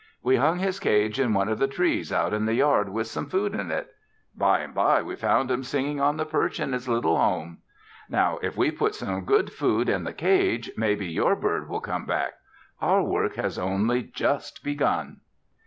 [0.23, 3.27] We hung his cage in one of the trees out in the yard with some
[3.29, 3.93] food in it.
[4.35, 7.59] By and by, we found him singing on the perch in his little home.
[8.09, 12.07] Now, if we put some good food in the cage, maybe your bird will come
[12.07, 12.33] back.
[12.81, 15.21] Our work has only just begun."